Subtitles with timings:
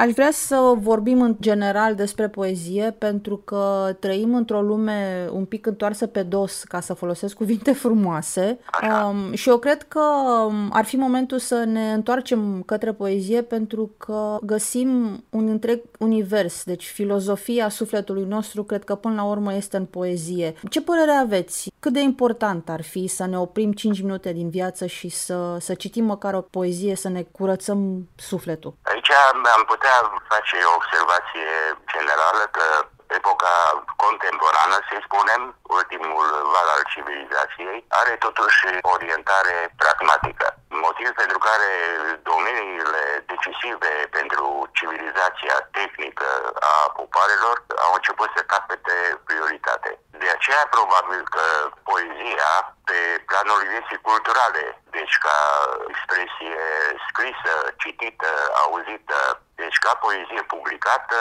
[0.00, 5.66] Aș vrea să vorbim în general despre poezie pentru că trăim într-o lume un pic
[5.66, 8.58] întoarsă pe dos, ca să folosesc cuvinte frumoase.
[8.82, 10.00] Um, și eu cred că
[10.46, 14.88] um, ar fi momentul să ne întoarcem către poezie pentru că găsim
[15.30, 16.64] un întreg univers.
[16.64, 20.54] Deci filozofia sufletului nostru cred că până la urmă este în poezie.
[20.70, 21.72] Ce părere aveți?
[21.78, 25.74] Cât de important ar fi să ne oprim 5 minute din viață și să, să
[25.74, 28.74] citim măcar o poezie, să ne curățăm sufletul?
[28.82, 29.10] Aici
[29.56, 29.87] am putea
[30.32, 31.50] face o observație
[31.92, 32.66] generală că
[33.18, 33.54] epoca
[34.04, 38.62] contemporană, să spunem, ultimul val al civilizației, are totuși
[38.94, 40.46] orientare pragmatică.
[40.68, 41.70] Motiv pentru care
[42.30, 46.28] domeniile decisive pentru civilizația tehnică
[46.72, 48.96] a popoarelor au început să capete
[49.28, 49.90] prioritate.
[50.22, 51.44] De aceea, probabil că
[51.90, 52.50] poezia,
[52.88, 52.98] pe
[53.30, 55.38] planul vieții culturale, deci ca
[55.92, 56.60] expresie
[57.08, 58.30] scrisă, citită,
[58.62, 59.18] auzită,
[59.68, 61.18] deci ca poezie publicată,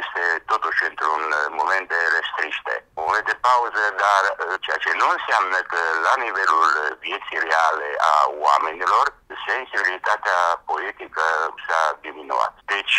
[0.00, 0.22] este
[0.52, 1.22] totuși într-un
[1.60, 4.22] moment de restriște, un moment de pauză, dar
[4.64, 6.68] ceea ce nu înseamnă că la nivelul
[7.06, 8.14] vieții reale a
[8.46, 9.04] oamenilor,
[9.48, 10.38] sensibilitatea
[10.70, 11.24] poetică
[11.66, 12.52] s-a diminuat.
[12.74, 12.96] Deci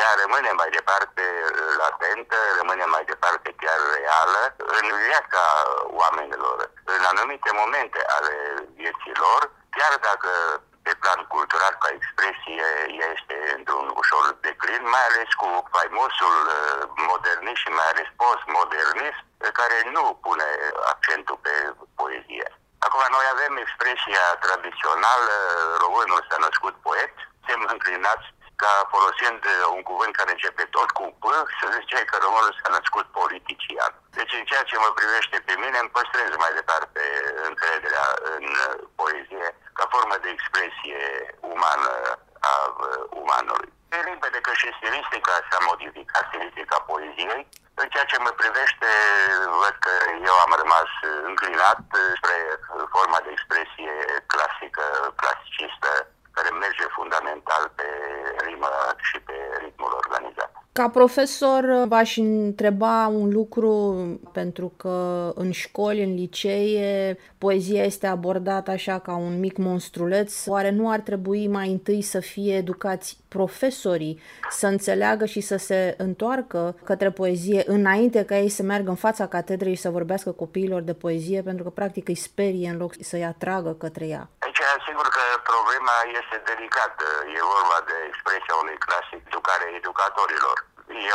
[0.00, 1.24] ea rămâne mai departe
[1.82, 4.42] latentă, rămâne mai departe chiar reală
[4.78, 5.42] în viața
[6.02, 6.58] oamenilor,
[6.94, 8.34] în anumite momente ale
[8.80, 9.42] vieții lor,
[9.76, 10.30] chiar dacă
[10.84, 12.68] pe plan cultural ca expresie
[13.12, 13.86] este într-un
[14.74, 19.24] ușor declin, mai ales cu faimosul uh, modernism și mai ales postmodernism,
[19.58, 20.48] care nu pune
[20.92, 21.54] accentul pe
[22.00, 22.48] poezie.
[22.86, 25.34] Acum noi avem expresia tradițională,
[25.84, 28.26] românul s-a născut poet, suntem înclinați
[28.62, 29.42] ca folosind
[29.76, 31.24] un cuvânt care începe tot cu P,
[31.60, 33.92] să zice că românul s-a născut politician.
[34.18, 37.02] Deci în ceea ce mă privește pe mine, îmi păstrez mai departe
[37.48, 38.44] încrederea în
[39.00, 41.00] poezie ca formă de expresie
[41.52, 41.92] umană
[42.52, 42.54] a
[43.22, 43.72] umanului.
[43.94, 47.42] E limpede că și stilistica s-a modificat, stilistica poeziei.
[47.82, 48.88] În ceea ce mă privește,
[49.62, 49.94] văd că
[50.30, 50.90] eu am rămas
[51.30, 51.80] înclinat
[52.18, 52.36] spre
[52.94, 53.94] forma de expresie
[54.32, 54.84] clasică,
[55.22, 55.90] clasicistă,
[56.36, 57.88] care merge fundamental pe
[58.46, 58.72] rimă
[59.08, 60.43] și pe ritmul organizat.
[60.74, 63.94] Ca profesor v-aș întreba un lucru
[64.32, 70.46] pentru că în școli, în licee, poezia este abordată așa ca un mic monstruleț.
[70.46, 74.18] Oare nu ar trebui mai întâi să fie educați profesorii
[74.50, 79.26] să înțeleagă și să se întoarcă către poezie înainte ca ei să meargă în fața
[79.26, 83.24] catedrei și să vorbească copiilor de poezie pentru că practic îi sperie în loc să-i
[83.24, 84.30] atragă către ea?
[84.64, 87.06] Aici sigur că problema este delicată.
[87.38, 90.56] E vorba de expresia unui clasic educare educatorilor.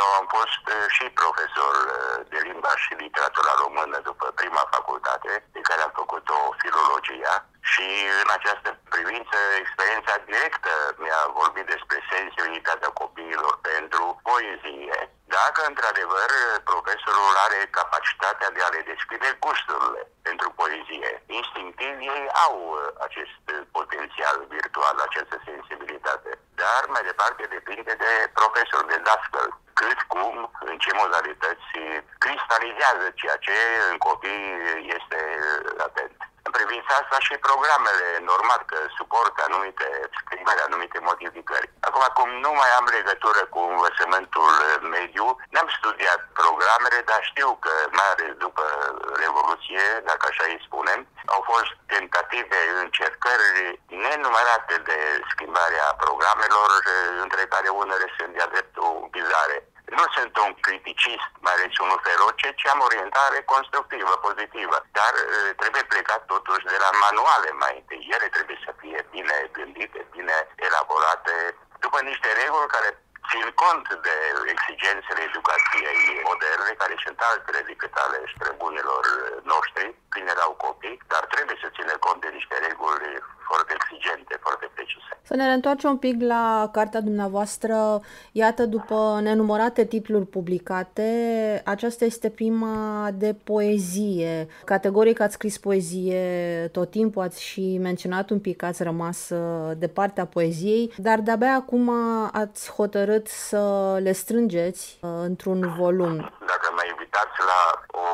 [0.00, 5.32] Eu am fost uh, și profesor uh, de limba și literatura română după prima facultate,
[5.54, 7.34] de care am făcut-o filologia
[7.72, 7.86] și
[8.22, 10.72] în această privință experiența directă
[11.02, 14.98] mi-a vorbit despre sensibilitatea copiilor pentru poezie.
[15.36, 16.30] Dacă într-adevăr
[16.70, 23.44] profesorul are capacitatea de a le deschide gusturile pentru poezie, instinctiv ei au uh, acest
[23.78, 26.30] potențial virtual, această sensibilitate.
[26.62, 29.48] Dar mai departe depinde de profesor, de dascăl
[29.80, 31.70] cât, cum, în ce modalități
[32.24, 33.56] cristalizează ceea ce
[33.90, 34.44] în copii
[34.96, 35.18] este
[35.80, 36.16] latent.
[36.46, 39.88] În privința asta și programele, normal că suportă anumite
[40.20, 41.69] schimbări, anumite modificări.
[42.00, 44.52] Acum, cum nu mai am legătură cu învățământul
[44.96, 48.64] mediu, n-am studiat programele, dar știu că, mai ales după
[49.24, 51.00] Revoluție, dacă așa îi spunem,
[51.34, 54.98] au fost tentative, încercări nenumărate de
[55.32, 56.70] schimbarea programelor,
[57.24, 59.56] între care unele sunt de-a dreptul bizare.
[59.98, 64.76] Nu sunt un criticist, mai ales unul feroce, ci am orientare constructivă, pozitivă.
[64.98, 65.12] Dar
[65.60, 68.08] trebuie plecat totuși de la manuale mai întâi.
[68.16, 70.36] Ele trebuie să fie bine gândite, bine
[70.68, 71.34] elaborate,
[71.90, 72.90] după niște reguli care
[73.30, 74.16] țin cont de
[74.54, 79.02] exigențele educației moderne, care sunt altele decât ale străbunilor
[79.52, 83.08] noștri, când erau copii, dar trebuie să ține cont de niște reguli
[83.50, 85.10] foarte exigente, foarte precise.
[85.22, 88.00] Să ne întoarcem un pic la cartea dumneavoastră.
[88.32, 91.10] Iată, după nenumărate titluri publicate,
[91.64, 94.48] aceasta este prima de poezie.
[94.64, 96.22] Categoric ați scris poezie,
[96.72, 101.54] tot timpul ați și menționat un pic, ați rămas uh, de partea poeziei, dar de-abia
[101.54, 101.90] acum
[102.32, 106.30] ați hotărât să le strângeți uh, într-un volum.
[107.10, 107.62] Dacă mă invitați la
[108.02, 108.06] o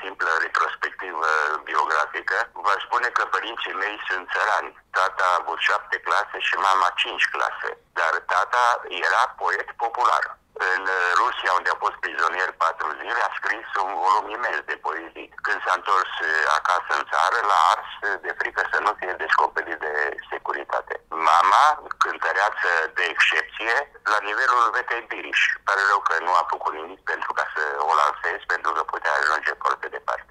[0.00, 1.30] simplă retrospectivă
[1.70, 2.36] biografică,
[2.66, 7.28] vă spune că părinții mei sunt țărani Tata a avut șapte clase și mama cinci
[7.34, 8.64] clase, dar tata
[9.04, 10.24] era poet popular.
[10.72, 10.82] În
[11.22, 15.32] Rusia, unde a fost prizonier patru zile, a scris un volum imens de poezii.
[15.46, 16.12] Când s-a întors
[16.58, 17.90] acasă în țară, l-a ars
[18.26, 19.94] de frică să nu fie descoperit de
[20.30, 20.94] securitate.
[21.30, 21.64] Mama,
[22.04, 23.74] cântăreață de excepție,
[24.12, 25.40] la nivelul Vetei Biriș.
[25.66, 29.12] Pare rău că nu a făcut nimic pentru ca să o lansez, pentru că putea
[29.20, 30.27] ajunge foarte departe.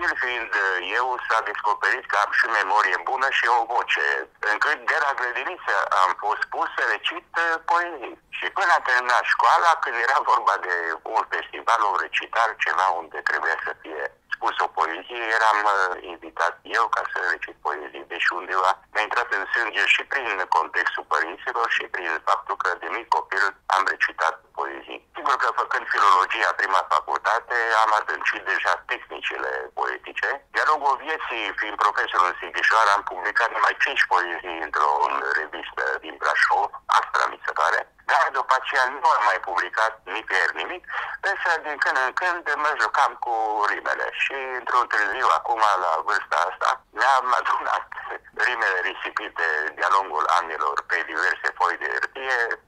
[0.00, 0.52] Copil fiind
[0.98, 4.06] eu, s-a descoperit că am și memorie bună și o voce,
[4.52, 7.26] încât de la grădiniță am fost pus să recit
[7.70, 8.16] poezii.
[8.38, 10.74] Și până a terminat școala, când era vorba de
[11.16, 14.02] un festival, un recital, ceva unde trebuia să fie
[14.34, 15.74] spus o poezie, eram uh,
[16.12, 18.02] invitat eu ca să recit poezie.
[18.12, 22.88] Deci undeva mi-a intrat în sânge și prin contextul părinților și prin faptul că de
[22.96, 23.44] mic copil
[23.76, 25.00] am recitat poezii.
[25.20, 30.28] Sigur că făcând filologia prima facultate, am adâncit deja tehnicile poetice.
[30.54, 34.90] De-a lungul vieții, fiind profesor în Sighișoara, am publicat numai 5 poezii într-o
[35.38, 37.80] revistă din Brașov, Astra mi se pare.
[38.10, 40.82] Dar după aceea nu am mai publicat nicăieri nimic,
[41.30, 43.34] însă din când în când mă jucam cu
[43.70, 46.68] rimele și într-un târziu, acum la vârsta asta,
[46.98, 47.86] mi-am adunat
[48.46, 52.09] rimele risipite de-a lungul anilor pe diverse foi de hârtie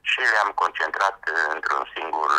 [0.01, 1.19] și le-am concentrat
[1.55, 2.29] într-un singur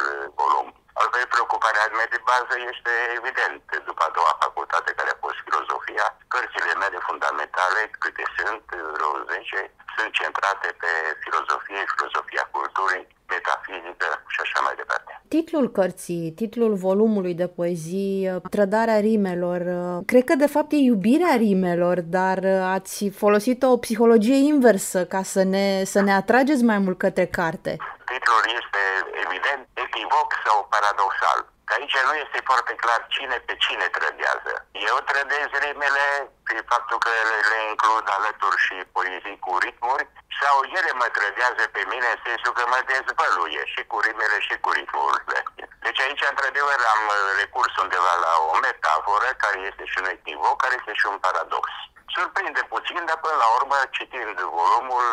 [0.40, 0.68] volum.
[1.00, 6.06] Altfel, preocuparea mea de bază este evident, după a doua facultate care a fost filozofia,
[6.28, 10.90] cărțile mele fundamentale, câte sunt, vreo 10, sunt centrate pe
[11.22, 15.13] filozofie, filozofia culturii, metafizică și așa mai departe.
[15.28, 19.62] Titlul cărții, titlul volumului de poezii, Trădarea rimelor,
[20.06, 25.42] cred că de fapt e iubirea rimelor, dar ați folosit o psihologie inversă ca să
[25.42, 27.76] ne, să ne atrageți mai mult către carte.
[28.12, 28.82] Titlul este
[29.24, 31.53] evident echivoc sau paradoxal.
[31.66, 34.52] Că aici nu este foarte clar cine pe cine trădează.
[34.90, 36.06] Eu trădez rimele
[36.46, 40.04] prin faptul că le, le includ alături și poezii cu ritmuri
[40.40, 44.54] sau ele mă trădează pe mine în sensul că mă dezvăluie și cu rimele și
[44.64, 45.38] cu ritmurile.
[45.84, 47.02] Deci aici, într-adevăr, am
[47.40, 51.66] recurs undeva la o metaforă care este și un echivoc, care este și un paradox
[52.14, 55.06] surprinde puțin, dar până la urmă, citind volumul,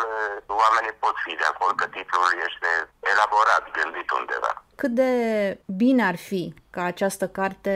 [0.62, 2.70] oamenii pot fi de acord că titlul este
[3.12, 4.52] elaborat, gândit undeva.
[4.82, 7.74] Cât de bine ar fi ca această carte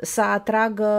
[0.00, 0.90] să atragă,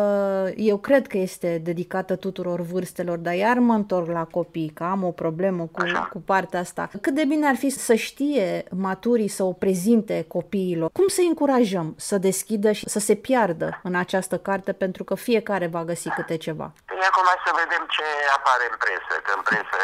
[0.55, 5.03] eu cred că este dedicată tuturor vârstelor, dar iar mă întorc la copii, că am
[5.03, 6.89] o problemă cu, cu partea asta.
[7.01, 10.89] Cât de bine ar fi să știe maturii să o prezinte copiilor?
[10.91, 15.67] Cum să încurajăm să deschidă și să se piardă în această carte pentru că fiecare
[15.67, 16.67] va găsi câte ceva?
[16.85, 18.07] Păi acum să vedem ce
[18.37, 19.79] apare în presă, că în presă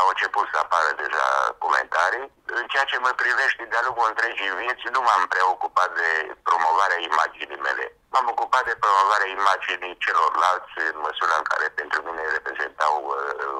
[0.00, 1.26] au început să apară deja
[1.64, 2.26] comentarii.
[2.60, 6.10] În ceea ce mă privește de-a lungul întregii vieți, nu m-am preocupat de
[6.48, 7.84] promovarea imaginii mele.
[8.12, 13.14] M-am ocupat de promovarea imaginii celorlalți în măsura în care pentru mine reprezentau uh,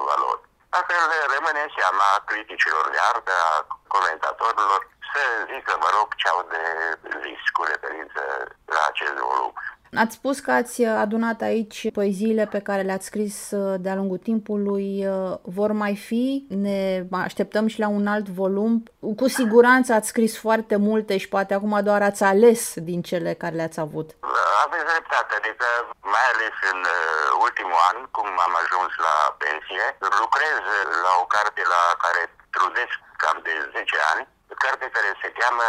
[0.09, 0.41] valori.
[0.77, 1.03] Astfel
[1.35, 3.53] rămâne în seama criticilor de artă, a
[3.95, 5.21] comentatorilor, să
[5.51, 6.63] zică, mă rog, ce au de
[7.25, 8.21] zis cu referință
[8.75, 9.53] la acest volum.
[9.95, 15.07] Ați spus că ați adunat aici poeziile pe care le-ați scris uh, de-a lungul timpului.
[15.07, 16.45] Uh, vor mai fi?
[16.49, 18.83] Ne așteptăm și la un alt volum.
[19.19, 23.55] Cu siguranță ați scris foarte multe și poate acum doar ați ales din cele care
[23.55, 24.07] le-ați avut.
[24.65, 25.67] Aveți dreptate, adică
[26.13, 29.85] mai ales în uh, ultimul an, cum am ajuns la pensie,
[30.23, 30.57] lucrez
[31.05, 32.21] la o carte la care
[32.55, 34.23] trudesc cam de 10 ani,
[34.63, 35.67] carte care se cheamă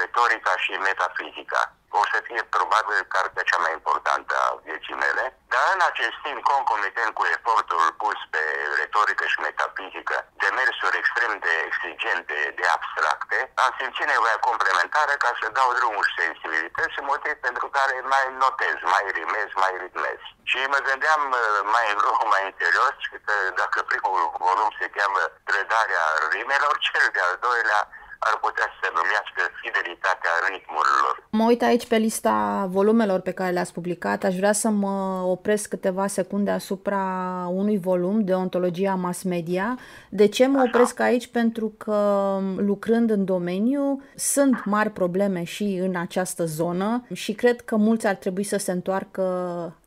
[0.00, 1.62] Retorica și Metafizica
[2.02, 6.40] o să fie probabil cartea cea mai importantă a vieții mele, dar în acest timp,
[6.52, 8.42] concomitent cu efortul pus pe
[8.80, 15.46] retorică și metafizică, demersuri extrem de exigente, de abstracte, am simțit nevoia complementară ca să
[15.58, 20.20] dau drumul și sensibilități, motiv pentru care mai notez, mai rimez, mai ritmez.
[20.50, 21.40] Și mă gândeam uh,
[21.74, 26.04] mai în loc, mai în serios, că dacă primul volum se cheamă Trădarea
[26.34, 27.80] rimelor, cel de-al doilea
[28.18, 31.14] ar putea să se numească fidelitatea ritmurilor.
[31.30, 34.24] Mă uit aici pe lista volumelor pe care le-ați publicat.
[34.24, 37.04] Aș vrea să mă opresc câteva secunde asupra
[37.52, 39.78] unui volum de ontologia mass media.
[40.08, 40.68] De ce mă Așa.
[40.68, 41.26] opresc aici?
[41.26, 41.98] Pentru că
[42.56, 48.14] lucrând în domeniu sunt mari probleme și în această zonă și cred că mulți ar
[48.14, 49.24] trebui să se întoarcă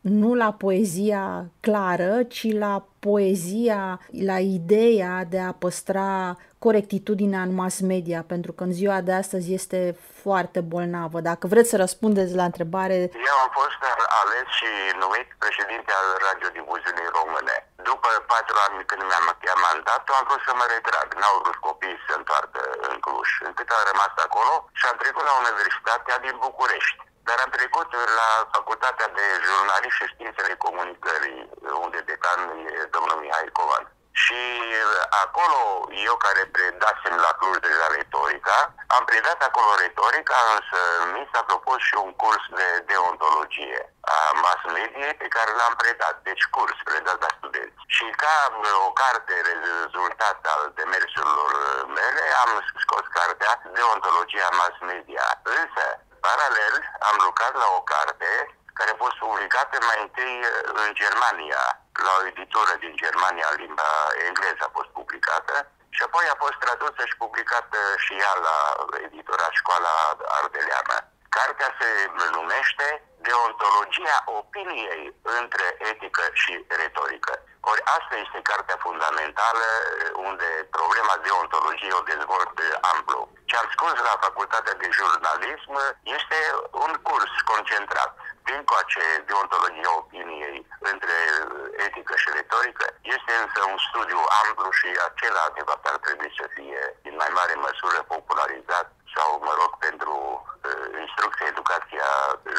[0.01, 7.75] nu la poezia clară, ci la poezia, la ideea de a păstra corectitudinea în mass
[7.93, 9.79] media, pentru că în ziua de astăzi este
[10.23, 11.17] foarte bolnavă.
[11.29, 12.97] Dacă vreți să răspundeți la întrebare...
[13.31, 13.81] Eu am fost
[14.21, 14.71] ales și
[15.03, 17.55] numit președinte al radiodifuziunii române.
[17.89, 21.07] După patru ani când mi-am încheiat mandatul, am vrut să mă retrag.
[21.19, 23.29] N-au vrut copiii să se întoarcă în Cluj.
[23.47, 27.01] Încât am rămas acolo și am trecut la Universitatea din București.
[27.29, 31.41] Dar am trecut la Facultatea de Jurnalism și Științele Comunicării,
[31.85, 32.39] unde decan
[32.79, 33.85] e domnul Mihai Covan.
[34.23, 34.41] Și
[35.23, 35.59] acolo,
[36.07, 38.57] eu care predasem la Cluj deja retorica,
[38.95, 40.79] am predat acolo retorica, însă
[41.13, 43.79] mi s-a propus și un curs de deontologie
[44.15, 47.79] a mass media pe care l-am predat, deci curs predat la studenți.
[47.95, 48.35] Și ca
[48.87, 51.51] o carte rezultat al demersurilor
[51.97, 52.51] mele, am
[52.83, 55.25] scos cartea Deontologia mass media.
[55.43, 55.85] Însă,
[56.29, 56.73] paralel,
[57.09, 58.29] am lucrat la o carte
[58.77, 60.33] care a fost publicată mai întâi
[60.81, 61.63] în Germania,
[62.05, 63.89] la o editură din Germania, în limba
[64.27, 65.55] engleză a fost publicată,
[65.95, 68.57] și apoi a fost tradusă și publicată și ea la
[69.07, 69.93] editura Școala
[70.39, 70.97] Ardeleană.
[71.37, 71.89] Cartea se
[72.37, 72.87] numește
[73.27, 75.03] Deontologia opiniei
[75.39, 77.33] între etică și retorică.
[77.71, 79.67] Ori asta este cartea fundamentală
[80.27, 82.53] unde problema deontologiei o dezvolt
[82.93, 83.19] amplu.
[83.49, 85.73] Ce am spus la Facultatea de Jurnalism
[86.17, 86.39] este
[86.85, 88.11] un curs concentrat
[88.49, 90.59] din coace deontologia opiniei
[90.91, 91.17] între
[91.85, 96.81] etică și retorică, este însă un studiu amplu și acela adevărat ar trebui să fie
[97.09, 102.09] în mai mare măsură popularizat sau, mă rog, pentru uh, instrucția, educația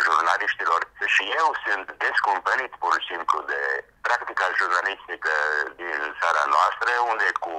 [0.04, 0.80] jurnaliștilor.
[1.14, 3.60] Și eu sunt descumpănit pur și simplu de
[4.06, 5.34] practica jurnalistică
[5.80, 7.54] din țara noastră, unde cu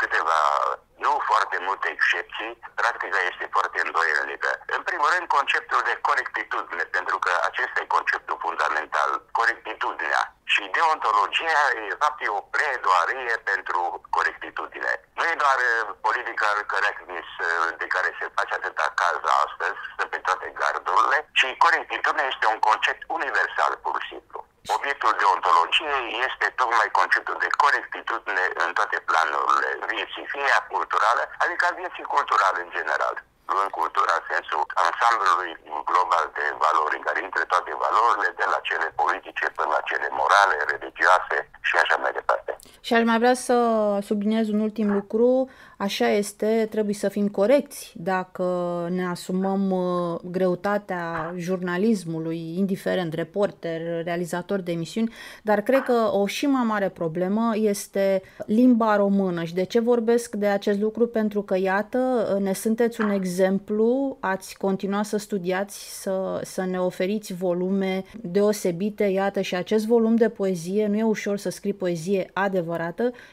[0.00, 0.40] câteva,
[0.86, 0.87] nu
[1.30, 4.50] foarte multe excepții, practica este foarte îndoielnică.
[4.76, 10.22] În primul rând, conceptul de corectitudine, pentru că acesta e conceptul fundamental, corectitudinea.
[10.52, 11.60] Și deontologia,
[11.92, 13.80] de fapt, e o predoarie pentru
[14.16, 14.92] corectitudine.
[15.18, 15.72] Nu e doar uh,
[16.06, 17.48] political correctness uh,
[17.80, 19.80] de care se face atâta caz astăzi,
[20.12, 24.27] pe toate gardurile, ci corectitudinea este un concept universal, pur și simplu.
[24.76, 31.78] Obiectul deontologiei este tocmai conceptul de corectitudine în toate planurile vieții, fie culturală, adică a
[31.80, 33.16] vieții culturale în general
[33.52, 35.52] luând cultura în sensul ansamblului
[35.90, 40.08] global de valori, în care intre toate valorile, de la cele politice până la cele
[40.10, 42.57] morale, religioase și așa mai departe.
[42.80, 45.48] Și aș mai vrea să subliniez un ultim lucru.
[45.76, 48.44] Așa este, trebuie să fim corecți dacă
[48.90, 56.46] ne asumăm uh, greutatea jurnalismului, indiferent reporter, realizator de emisiuni, dar cred că o și
[56.46, 59.44] mai mare problemă este limba română.
[59.44, 61.06] Și de ce vorbesc de acest lucru?
[61.06, 61.98] Pentru că, iată,
[62.40, 69.40] ne sunteți un exemplu, ați continuat să studiați, să, să ne oferiți volume deosebite, iată,
[69.40, 72.57] și acest volum de poezie, nu e ușor să scrii poezie adevărată,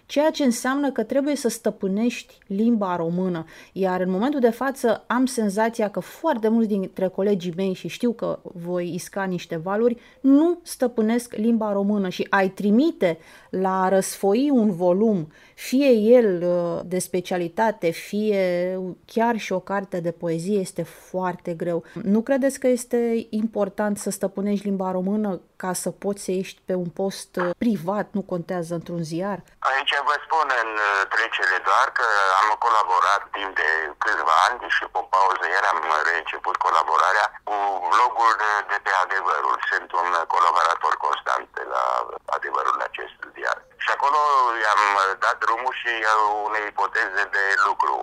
[0.06, 3.46] ceea ce înseamnă că trebuie să stăpânești limba română.
[3.74, 8.12] Iar în momentul de față am senzația că foarte mulți dintre colegii mei, și știu
[8.12, 13.18] că voi isca niște valuri, nu stăpânesc limba română și ai trimite
[13.50, 20.12] la răsfoi un volum, fie el uh, de specialitate, fie chiar și o carte de
[20.12, 21.84] poezie, este foarte greu.
[22.04, 26.74] Nu credeți că este important să stăpânești limba română ca să poți să ieși pe
[26.74, 29.40] un post uh, privat, nu contează într-un ziar?
[29.70, 32.08] Aici vă spun în uh, trecere doar că
[32.40, 33.70] am colaborat timp de
[34.04, 37.56] câțiva ani și pe o pauză iar am reînceput colaborarea cu
[37.92, 39.58] blogul de, de pe Adevărul.
[39.72, 41.84] Sunt un colaborator constant la
[42.38, 43.58] Adevărul acest ziar.
[43.84, 44.20] Și acolo
[44.64, 44.84] i-am
[45.24, 45.92] dat drumul și
[46.48, 47.96] unei ipoteze de lucru.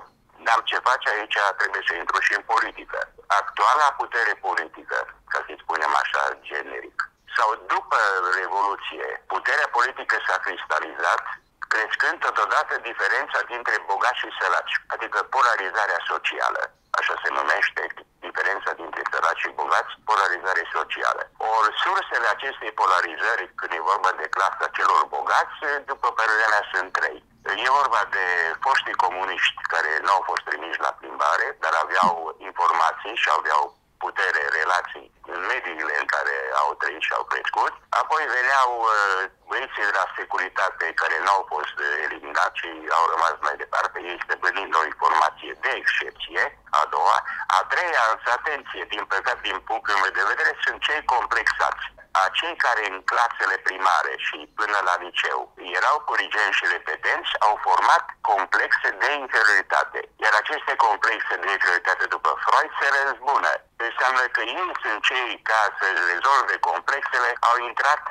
[0.47, 2.99] Dar ce face aici trebuie să intru și în politică.
[3.41, 4.99] Actuala putere politică,
[5.33, 6.99] ca să-i spunem așa generic,
[7.37, 7.99] sau după
[8.41, 11.25] Revoluție, puterea politică s-a cristalizat,
[11.73, 16.63] crescând totodată diferența dintre bogați și săraci, adică polarizarea socială,
[16.99, 17.83] așa se numește
[18.27, 21.23] diferența dintre săraci și bogați, polarizare socială.
[21.57, 25.59] Ori sursele acestei polarizări, când e vorba de clasa celor bogați,
[25.91, 27.19] după părerea mea sunt trei.
[27.67, 28.27] E vorba de
[28.65, 32.15] foștii comuniști care nu au fost trimiși la plimbare, dar aveau
[32.51, 33.63] informații și aveau
[34.05, 35.22] putere, relații în
[35.53, 37.73] mediile în care au trăit și au crescut.
[38.01, 43.05] Apoi veneau uh, băieții de la securitate care nu au fost uh, eliminați și au
[43.13, 46.43] rămas mai departe, ei stăpânind o informație de excepție,
[46.81, 47.19] a doua.
[47.57, 51.85] A treia, însă, atenție, din păcat, din punctul meu de vedere, sunt cei complexați
[52.27, 55.41] acei care în clasele primare și până la liceu
[55.79, 60.01] erau corigenși și repetenți au format complexe de inferioritate.
[60.25, 63.53] Iar aceste complexe de inferioritate după Freud se răzbună.
[63.89, 68.03] Înseamnă că ei sunt cei ca să rezolve complexele, au intrat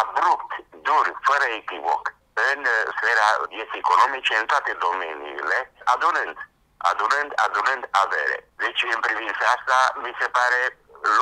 [0.00, 0.50] abrupt,
[0.86, 2.04] dur, fără echivoc,
[2.50, 2.60] în
[2.96, 6.36] sfera vieții economice, în toate domeniile, adunând
[6.90, 8.38] adunând, adunând avere.
[8.62, 10.60] Deci, în privința asta, mi se pare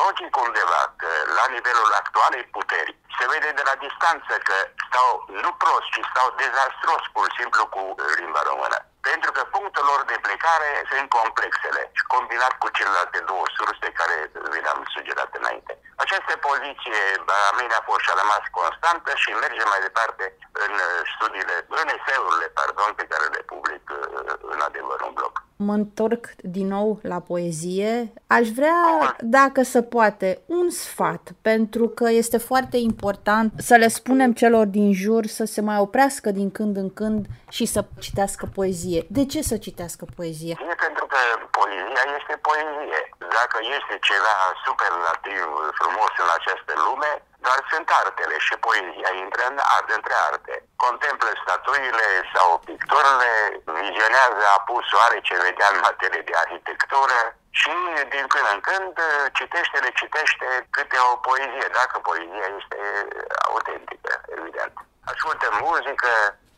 [0.00, 4.56] logic undeva că la nivelul actualei puteri se vede de la distanță că
[4.86, 5.10] stau
[5.42, 7.82] nu prost, ci stau dezastros pur și simplu cu
[8.18, 8.78] limba română.
[9.10, 14.16] pentru că punctul lor de plecare sunt complexele și combinat cu celelalte două surse care
[14.52, 15.72] vi le-am sugerat înainte.
[16.04, 17.00] Această poziție
[17.48, 20.24] a mea a fost și a rămas constantă și merge mai departe
[20.64, 20.72] în
[21.12, 23.82] studiile, în eseurile, pardon, pe care le public
[24.54, 25.34] în adevăr un blog
[25.66, 28.12] mă întorc din nou la poezie.
[28.26, 28.80] Aș vrea,
[29.18, 34.92] dacă se poate, un sfat, pentru că este foarte important să le spunem celor din
[34.92, 39.06] jur să se mai oprească din când în când și să citească poezie.
[39.08, 40.54] De ce să citească poezie?
[40.72, 41.20] E pentru că
[41.58, 43.00] poezia este poezie.
[43.38, 44.36] Dacă este ceva
[44.66, 45.44] superlativ
[45.78, 47.12] frumos în această lume,
[47.46, 50.54] dar sunt artele și poezia intră în art, între arte.
[50.84, 53.32] Contemplă statuile sau picturile,
[53.78, 57.18] vizionează apusoare ce vedea în materie de arhitectură
[57.60, 57.74] și
[58.14, 58.94] din când în când
[59.38, 62.80] citește, le citește câte o poezie, dacă poezia este
[63.48, 64.74] autentică, evident.
[65.12, 66.12] Ascultă muzică,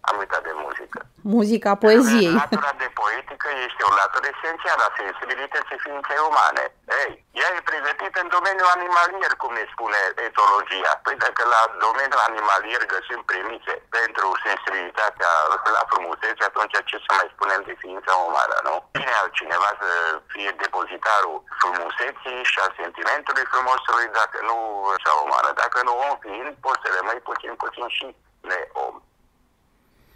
[0.08, 0.98] am uitat de muzică.
[1.36, 2.34] Muzica poeziei.
[2.42, 2.90] Latura de
[3.32, 6.64] poetică este o latură esențială a sensibilității ființei umane.
[7.02, 10.92] Ei, ea e pregătită în domeniul animalier, cum ne spune etologia.
[11.04, 15.30] Păi dacă la domeniul animalier găsim premise pentru sensibilitatea
[15.76, 18.74] la frumusețe, atunci ce să mai spunem de ființa umană, nu?
[18.98, 19.90] Cine altcineva să
[20.32, 24.56] fie depozitarul frumuseții și a sentimentului frumosului, dacă nu
[25.02, 25.50] cea umană.
[25.62, 28.06] Dacă nu om fiind, poți să rămâi puțin, puțin și
[28.48, 28.94] neom.